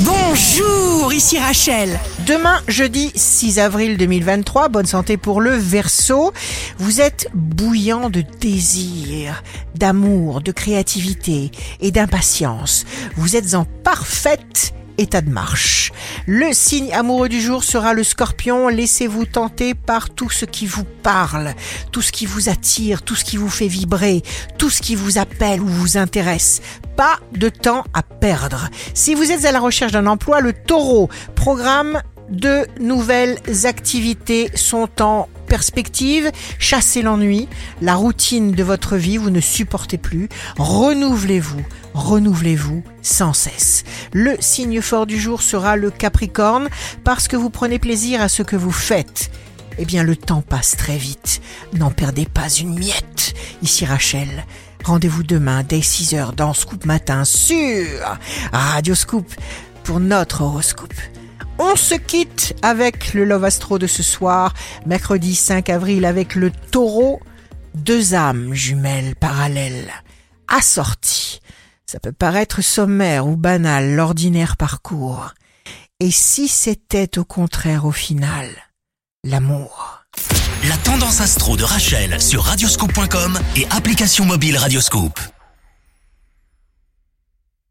[0.00, 1.98] Bonjour, ici Rachel.
[2.26, 6.34] Demain, jeudi 6 avril 2023, bonne santé pour le Verseau.
[6.76, 9.42] Vous êtes bouillant de désir,
[9.74, 12.84] d'amour, de créativité et d'impatience.
[13.16, 15.92] Vous êtes en parfaite état de marche.
[16.26, 18.68] Le signe amoureux du jour sera le scorpion.
[18.68, 21.54] Laissez-vous tenter par tout ce qui vous parle,
[21.92, 24.22] tout ce qui vous attire, tout ce qui vous fait vibrer,
[24.58, 26.60] tout ce qui vous appelle ou vous intéresse.
[26.96, 28.68] Pas de temps à perdre.
[28.94, 32.00] Si vous êtes à la recherche d'un emploi, le taureau programme
[32.30, 37.48] de nouvelles activités sont en perspective, chassez l'ennui,
[37.80, 40.28] la routine de votre vie, vous ne supportez plus,
[40.58, 41.64] renouvelez-vous,
[41.94, 43.84] renouvelez-vous sans cesse.
[44.12, 46.68] Le signe fort du jour sera le Capricorne,
[47.04, 49.30] parce que vous prenez plaisir à ce que vous faites.
[49.78, 51.40] Eh bien, le temps passe très vite.
[51.74, 53.34] N'en perdez pas une miette.
[53.62, 54.44] Ici Rachel.
[54.84, 57.86] Rendez-vous demain dès 6h dans Scoop Matin sur
[58.52, 59.26] Radio Scoop
[59.84, 60.94] pour notre horoscope.
[61.58, 64.52] On se quitte avec le Love Astro de ce soir,
[64.84, 67.20] mercredi 5 avril, avec le taureau,
[67.74, 69.90] deux âmes jumelles parallèles,
[70.48, 71.40] assorties.
[71.86, 75.32] Ça peut paraître sommaire ou banal, l'ordinaire parcours.
[75.98, 78.48] Et si c'était au contraire au final,
[79.24, 80.02] l'amour?
[80.68, 85.20] La tendance astro de Rachel sur radioscope.com et application mobile Radioscope.